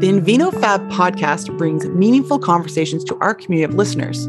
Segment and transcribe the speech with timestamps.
[0.00, 4.28] The Invino Fab podcast brings meaningful conversations to our community of listeners.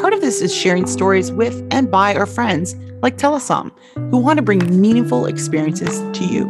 [0.00, 4.36] Part of this is sharing stories with and by our friends like Telesomm, who want
[4.36, 6.42] to bring meaningful experiences to you.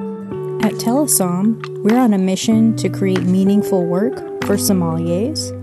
[0.62, 5.54] At Telesomm, we're on a mission to create meaningful work for sommeliers,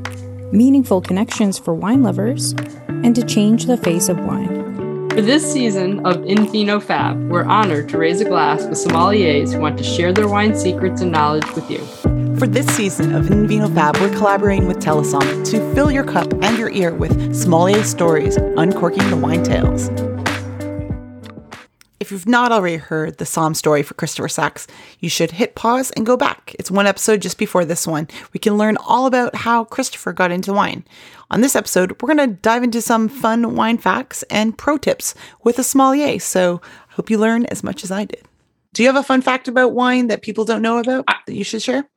[0.54, 2.54] meaningful connections for wine lovers,
[2.88, 4.55] and to change the face of wine.
[5.16, 9.62] For this season of Invino Fab, we're honored to raise a glass with sommeliers who
[9.62, 11.78] want to share their wine secrets and knowledge with you.
[12.36, 16.58] For this season of Invino Fab, we're collaborating with Telesomm to fill your cup and
[16.58, 19.88] your ear with sommelier stories, uncorking the wine tales.
[22.06, 24.68] If you've not already heard the Somm story for Christopher Sachs,
[25.00, 26.56] you should hit pause and go back.
[26.60, 28.08] It's one episode just before this one.
[28.32, 30.86] We can learn all about how Christopher got into wine.
[31.32, 35.16] On this episode, we're going to dive into some fun wine facts and pro tips
[35.44, 36.20] with a sommelier.
[36.20, 38.24] So I hope you learn as much as I did.
[38.74, 41.44] Do you have a fun fact about wine that people don't know about that you
[41.44, 41.90] should share?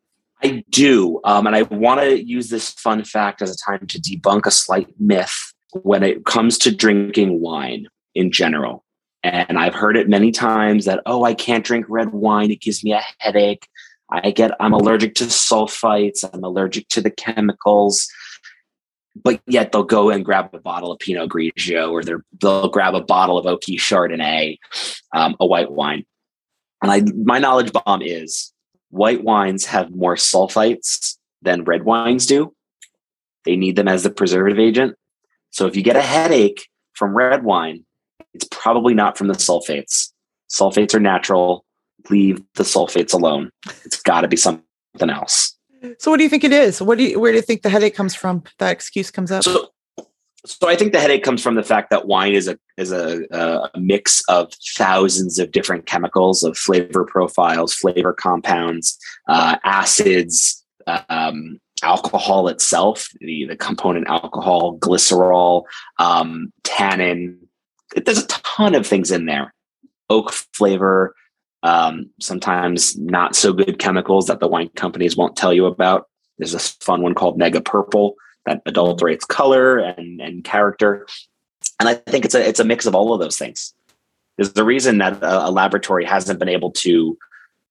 [0.42, 1.20] I do.
[1.24, 4.50] Um, and I want to use this fun fact as a time to debunk a
[4.50, 5.52] slight myth
[5.82, 8.86] when it comes to drinking wine in general.
[9.22, 12.50] And I've heard it many times that, oh, I can't drink red wine.
[12.50, 13.66] It gives me a headache.
[14.10, 16.24] I get, I'm allergic to sulfites.
[16.32, 18.08] I'm allergic to the chemicals.
[19.20, 22.02] But yet they'll go and grab a bottle of Pinot Grigio or
[22.40, 24.58] they'll grab a bottle of Oaky Chardonnay,
[25.14, 26.04] um, a white wine.
[26.80, 28.52] And I, my knowledge bomb is
[28.90, 32.54] white wines have more sulfites than red wines do.
[33.44, 34.96] They need them as the preservative agent.
[35.50, 37.84] So if you get a headache from red wine,
[38.38, 40.12] it's probably not from the sulfates.
[40.48, 41.64] Sulfates are natural.
[42.08, 43.50] Leave the sulfates alone.
[43.84, 44.62] It's got to be something
[45.10, 45.56] else.
[45.98, 46.80] So, what do you think it is?
[46.80, 48.44] What do you, where do you think the headache comes from?
[48.58, 49.42] That excuse comes up.
[49.42, 49.70] So,
[50.46, 53.24] so I think the headache comes from the fact that wine is a is a,
[53.32, 60.64] a mix of thousands of different chemicals, of flavor profiles, flavor compounds, uh, acids,
[61.08, 65.64] um, alcohol itself, the the component alcohol, glycerol,
[65.98, 67.47] um, tannin.
[68.04, 69.54] There's a ton of things in there.
[70.10, 71.14] Oak flavor,
[71.62, 76.08] um, sometimes not so good chemicals that the wine companies won't tell you about.
[76.38, 78.14] There's this fun one called mega Purple
[78.46, 81.06] that adulterates color and, and character.
[81.80, 83.74] And I think it's a it's a mix of all of those things.
[84.36, 87.18] There's the reason that a, a laboratory hasn't been able to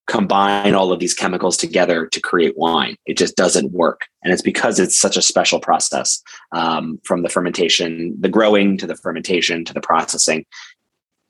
[0.07, 2.95] combine all of these chemicals together to create wine.
[3.06, 4.07] It just doesn't work.
[4.23, 6.23] And it's because it's such a special process
[6.53, 10.46] um, from the fermentation, the growing to the fermentation to the processing.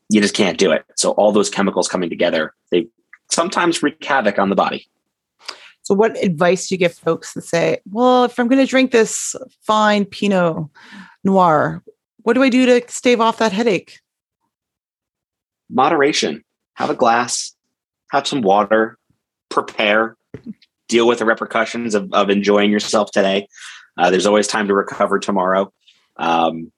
[0.10, 0.86] You just can't do it.
[0.96, 2.88] So all those chemicals coming together, they
[3.30, 4.88] sometimes wreak havoc on the body.
[5.82, 8.92] So, what advice do you give folks that say, well, if I'm going to drink
[8.92, 10.68] this fine Pinot
[11.24, 11.82] Noir,
[12.24, 14.02] what do I do to stave off that headache?
[15.70, 16.44] Moderation.
[16.74, 17.56] Have a glass,
[18.12, 18.98] have some water,
[19.50, 20.16] prepare,
[20.88, 23.48] deal with the repercussions of, of enjoying yourself today.
[23.98, 25.72] Uh, there's always time to recover tomorrow.
[26.18, 26.72] Um,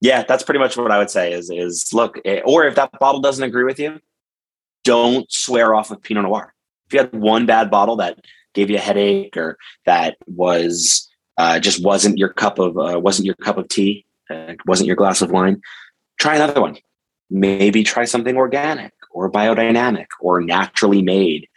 [0.00, 2.90] yeah, that's pretty much what I would say is, is look, eh, or if that
[2.98, 4.00] bottle doesn't agree with you,
[4.84, 6.54] don't swear off of Pinot Noir.
[6.86, 8.18] If you had one bad bottle that
[8.54, 13.26] gave you a headache or that was uh, just wasn't your cup of uh, wasn't
[13.26, 15.60] your cup of tea, uh, wasn't your glass of wine,
[16.20, 16.76] try another one.
[17.28, 21.48] Maybe try something organic or biodynamic or naturally made,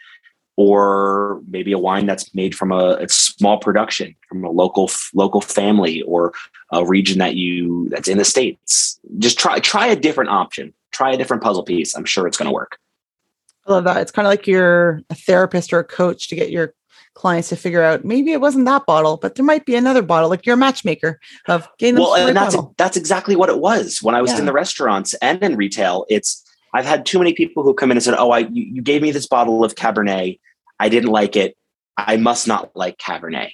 [0.56, 5.42] or maybe a wine that's made from a, a small production from a local local
[5.42, 6.32] family or
[6.72, 8.98] a region that you that's in the states.
[9.18, 10.72] Just try try a different option.
[10.90, 11.94] Try a different puzzle piece.
[11.94, 12.78] I'm sure it's going to work.
[13.66, 13.98] I love that.
[13.98, 16.74] It's kind of like you're a therapist or a coach to get your
[17.14, 20.30] clients to figure out maybe it wasn't that bottle, but there might be another bottle.
[20.30, 24.14] Like you're a matchmaker of getting well, and that's that's exactly what it was when
[24.14, 24.38] I was yeah.
[24.38, 26.06] in the restaurants and in retail.
[26.08, 26.42] It's
[26.72, 29.02] I've had too many people who come in and said, "Oh, I you, you gave
[29.02, 30.38] me this bottle of Cabernet.
[30.78, 31.56] I didn't like it.
[31.96, 33.50] I must not like Cabernet."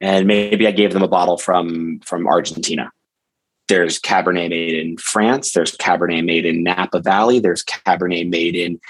[0.00, 2.90] And maybe I gave them a bottle from from Argentina.
[3.68, 5.52] There's Cabernet made in France.
[5.52, 7.40] There's Cabernet made in Napa Valley.
[7.40, 8.80] There's Cabernet made in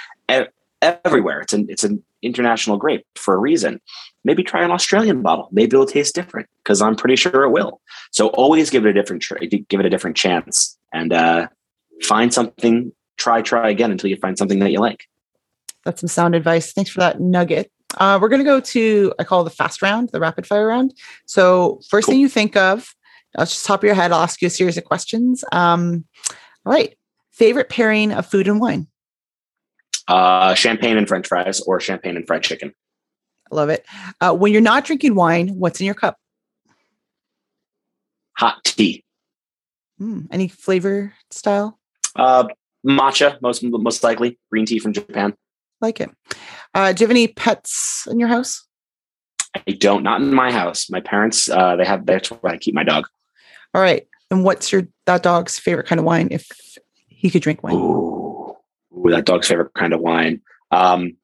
[0.83, 1.41] everywhere.
[1.41, 3.81] It's an it's an international grape for a reason.
[4.25, 5.49] Maybe try an Australian bottle.
[5.53, 7.81] Maybe it'll taste different because I'm pretty sure it will.
[8.11, 11.49] So always give it a different try, give it a different chance and uh,
[12.03, 12.93] find something.
[13.26, 15.08] Try try again until you find something that you like.
[15.84, 16.73] That's some sound advice.
[16.73, 17.73] Thanks for that nugget.
[17.96, 20.94] Uh, we're going to go to I call the fast round, the rapid fire round.
[21.26, 22.12] So first cool.
[22.12, 22.94] thing you think of,
[23.37, 24.12] I'll just top of your head.
[24.12, 25.44] I'll ask you a series of questions.
[25.50, 26.05] Um,
[26.64, 26.96] all right.
[27.32, 28.87] Favorite pairing of food and wine?
[30.08, 32.72] uh, champagne and french fries or champagne and fried chicken.
[33.50, 33.84] I love it.
[34.20, 36.17] Uh, when you're not drinking wine, what's in your cup?
[38.38, 39.05] Hot tea.
[40.00, 41.79] Mm, any flavor style?
[42.14, 42.49] Uh,
[42.87, 44.38] matcha, most most likely.
[44.50, 45.35] Green tea from Japan.
[45.81, 46.11] Like it.
[46.75, 48.67] Uh, do you have any pets in your house?
[49.55, 50.03] I don't.
[50.03, 50.91] Not in my house.
[50.91, 51.49] My parents.
[51.49, 52.06] Uh, they have.
[52.06, 53.09] That's where I keep my dog.
[53.75, 54.06] All right.
[54.31, 56.49] And what's your that dog's favorite kind of wine if
[57.09, 57.77] he could drink wine?
[57.77, 58.56] Ooh,
[58.97, 60.41] Ooh that dog's favorite kind of wine.
[60.71, 61.17] Um,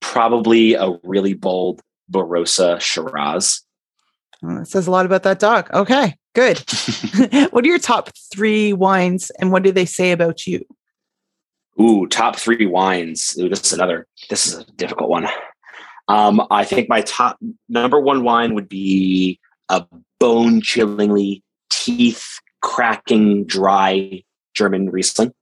[0.00, 1.80] probably a really bold
[2.10, 3.62] Barossa Shiraz.
[4.42, 5.70] Oh, it says a lot about that dog.
[5.72, 6.58] Okay, good.
[7.50, 10.64] what are your top three wines and what do they say about you?
[11.80, 13.36] Ooh, top three wines.
[13.38, 14.06] Ooh, this is another.
[14.28, 15.26] This is a difficult one.
[16.08, 17.38] Um, I think my top
[17.68, 19.38] number one wine would be
[19.68, 19.86] a
[20.18, 24.22] bone chillingly, teeth cracking, dry
[24.52, 25.32] German Riesling.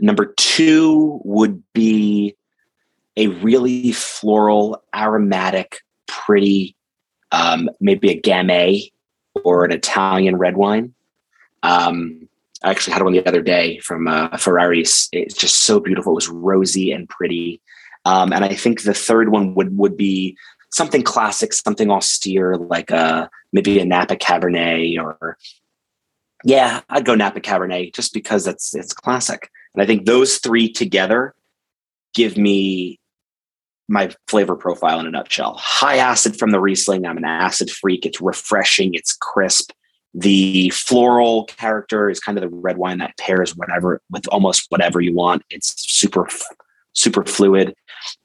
[0.00, 2.36] Number two would be
[3.16, 6.74] a really floral, aromatic, pretty,
[7.32, 8.90] um, maybe a Gamay
[9.44, 10.94] or an Italian red wine.
[11.62, 12.28] Um,
[12.62, 15.08] I actually had one the other day from uh, Ferraris.
[15.12, 16.12] It's just so beautiful.
[16.12, 17.60] It was rosy and pretty.
[18.04, 20.36] Um, and I think the third one would would be
[20.70, 25.38] something classic, something austere, like a uh, maybe a Napa Cabernet or
[26.44, 29.50] yeah, I'd go Napa Cabernet just because it's it's classic.
[29.74, 31.34] And I think those three together
[32.14, 32.98] give me
[33.88, 35.54] my flavor profile in a nutshell.
[35.58, 37.06] High acid from the Riesling.
[37.06, 38.04] I'm an acid freak.
[38.04, 38.94] It's refreshing.
[38.94, 39.72] It's crisp.
[40.20, 45.00] The floral character is kind of the red wine that pairs whatever with almost whatever
[45.00, 45.44] you want.
[45.48, 46.28] It's super,
[46.92, 47.72] super fluid.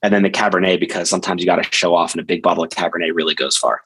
[0.01, 2.63] And then the Cabernet, because sometimes you got to show off, and a big bottle
[2.63, 3.81] of Cabernet really goes far.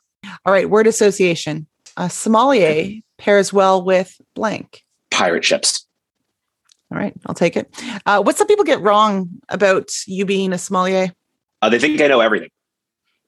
[0.45, 1.68] All right, word association.
[1.98, 4.83] A sommelier pairs well with blank.
[5.12, 5.86] Pirate ships.
[6.89, 7.69] All right, I'll take it.
[8.06, 11.12] Uh, what some people get wrong about you being a sommelier?
[11.62, 12.51] Uh, they think I know everything,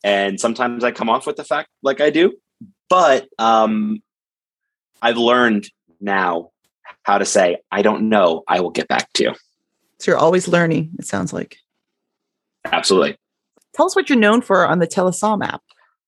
[0.05, 2.33] and sometimes I come off with the fact like I do.
[2.89, 4.01] But um,
[5.01, 5.69] I've learned
[5.99, 6.51] now
[7.03, 8.43] how to say I don't know.
[8.47, 9.35] I will get back to you.
[9.99, 10.91] So you're always learning.
[10.97, 11.57] It sounds like.
[12.65, 13.17] Absolutely.
[13.73, 15.61] Tell us what you're known for on the Telesomm app.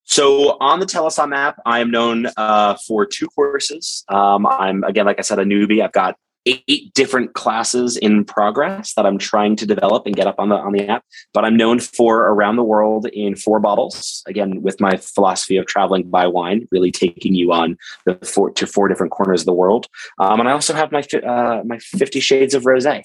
[0.04, 4.04] So on the Telesomm app, I am known uh, for two courses.
[4.10, 5.84] Um, I'm again, like I said, a newbie.
[5.84, 10.36] I've got eight different classes in progress that I'm trying to develop and get up
[10.40, 11.04] on the on the app.
[11.34, 14.24] But I'm known for around the world in four bottles.
[14.28, 18.66] Again, with my philosophy of traveling by wine, really taking you on the four to
[18.66, 19.88] four different corners of the world.
[20.20, 23.04] Um, and I also have my uh, my Fifty Shades of Rosé.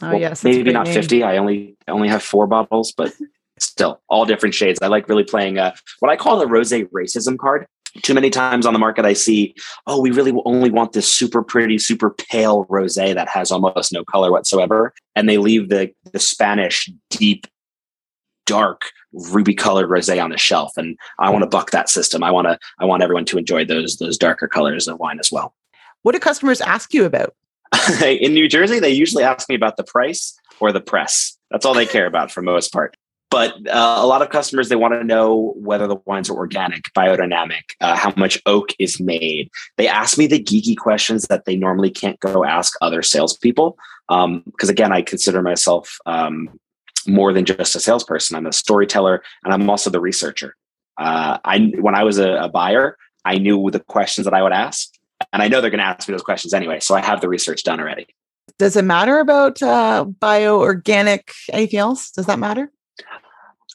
[0.00, 0.94] Oh well, yes, maybe not name.
[0.94, 1.22] fifty.
[1.22, 3.12] I only I only have four bottles, but
[3.58, 4.78] still all different shades.
[4.82, 7.66] I like really playing uh, what I call the rose racism card
[8.00, 9.54] too many times on the market i see
[9.86, 14.04] oh we really only want this super pretty super pale rosé that has almost no
[14.04, 17.46] color whatsoever and they leave the the spanish deep
[18.46, 18.90] dark
[19.30, 22.22] ruby colored rosé on the shelf and i want to buck that system.
[22.22, 25.30] I want to i want everyone to enjoy those those darker colors of wine as
[25.30, 25.54] well.
[26.02, 27.34] What do customers ask you about?
[28.04, 31.36] In new jersey they usually ask me about the price or the press.
[31.50, 32.96] That's all they care about for most part
[33.32, 36.82] but uh, a lot of customers they want to know whether the wines are organic
[36.94, 39.48] biodynamic uh, how much oak is made.
[39.78, 44.24] They ask me the geeky questions that they normally can't go ask other salespeople because
[44.24, 46.50] um, again i consider myself um,
[47.08, 48.36] more than just a salesperson.
[48.36, 50.54] I'm a storyteller and i'm also the researcher.
[50.98, 54.52] Uh, i when i was a, a buyer i knew the questions that i would
[54.52, 54.90] ask
[55.32, 57.30] and i know they're going to ask me those questions anyway so i have the
[57.30, 58.06] research done already.
[58.58, 62.10] Does it matter about uh, bio organic anything else?
[62.10, 62.70] Does that matter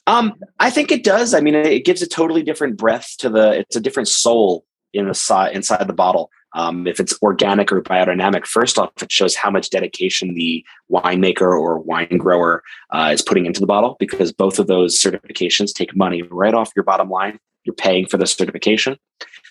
[0.06, 1.34] um, I think it does.
[1.34, 3.58] I mean, it gives a totally different breath to the.
[3.58, 4.64] It's a different soul
[4.94, 6.30] in the side inside the bottle.
[6.54, 11.42] Um, if it's organic or biodynamic, first off, it shows how much dedication the winemaker
[11.42, 15.94] or wine grower uh, is putting into the bottle because both of those certifications take
[15.94, 17.38] money right off your bottom line.
[17.64, 18.98] You're paying for the certification.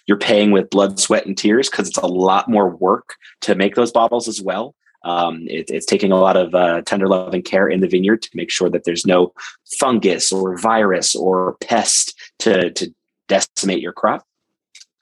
[0.07, 3.75] You're paying with blood, sweat, and tears because it's a lot more work to make
[3.75, 4.73] those bottles as well.
[5.07, 8.21] Um, it, it's taking a lot of uh, tender love and care in the vineyard
[8.23, 9.33] to make sure that there's no
[9.79, 12.93] fungus or virus or pest to, to
[13.27, 14.23] decimate your crop.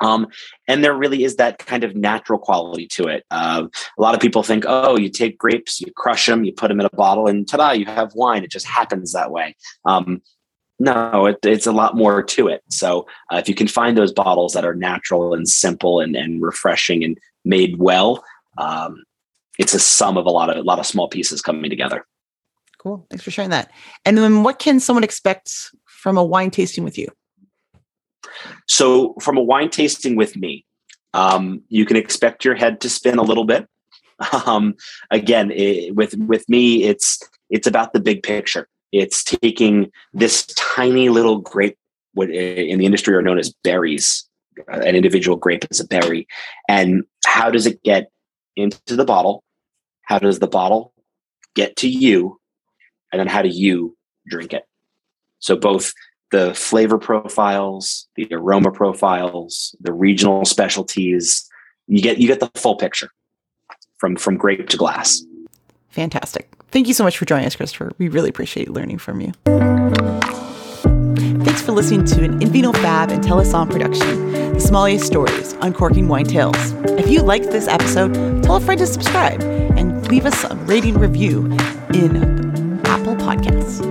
[0.02, 0.28] Um,
[0.68, 3.26] and there really is that kind of natural quality to it.
[3.32, 6.68] Uh, a lot of people think, oh, you take grapes, you crush them, you put
[6.68, 8.44] them in a bottle, and ta-da, you have wine.
[8.44, 9.56] It just happens that way.
[9.86, 10.22] Um,
[10.80, 12.62] no, it, it's a lot more to it.
[12.70, 16.42] So uh, if you can find those bottles that are natural and simple and, and
[16.42, 18.24] refreshing and made well,
[18.58, 19.04] um,
[19.58, 22.06] it's a sum of a lot of a lot of small pieces coming together.
[22.78, 23.06] Cool.
[23.10, 23.72] Thanks for sharing that.
[24.06, 25.52] And then what can someone expect
[25.86, 27.08] from a wine tasting with you?
[28.68, 30.66] So from a wine tasting with me,
[31.14, 33.68] um, you can expect your head to spin a little bit.
[34.46, 34.76] Um,
[35.12, 37.20] again, it, with with me, it's
[37.50, 38.70] it's about the big picture.
[38.94, 41.78] It's taking this tiny little grape,
[42.14, 44.26] what in the industry are known as berries.
[44.70, 46.28] An individual grape is a berry,
[46.70, 48.10] and how does it get
[48.56, 49.44] into the bottle?
[50.06, 50.94] How does the bottle
[51.56, 52.40] get to you?
[53.16, 53.96] and then how do you
[54.28, 54.64] drink it?
[55.40, 55.94] So both
[56.32, 61.50] the flavor profiles, the aroma profiles, the regional specialties,
[61.88, 63.10] you get you get the full picture
[64.00, 65.24] from from grape to glass.
[65.92, 66.50] Fantastic.
[66.72, 67.94] Thank you so much for joining us, Christopher.
[67.98, 69.32] We really appreciate learning from you.
[71.46, 76.26] Thanks for listening to an Invino Fab and Telesomm production, The Sommelier Stories, Uncorking Wine
[76.26, 76.74] Tales.
[77.00, 79.42] If you liked this episode, tell a friend to subscribe
[80.08, 81.46] leave us a rating review
[81.94, 83.82] in Apple Podcasts.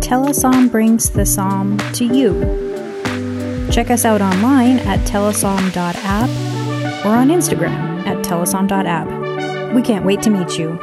[0.00, 3.70] Telesomm brings the Somm to you.
[3.70, 9.74] Check us out online at telesomm.app or on Instagram at telesomm.app.
[9.74, 10.78] We can't wait to meet you.